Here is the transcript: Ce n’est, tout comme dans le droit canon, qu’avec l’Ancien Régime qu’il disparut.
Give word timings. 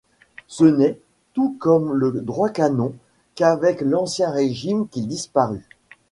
Ce 0.47 0.63
n’est, 0.63 0.97
tout 1.33 1.55
comme 1.59 1.99
dans 1.99 2.07
le 2.09 2.21
droit 2.21 2.49
canon, 2.49 2.95
qu’avec 3.35 3.81
l’Ancien 3.81 4.31
Régime 4.31 4.87
qu’il 4.87 5.07
disparut. 5.07 5.67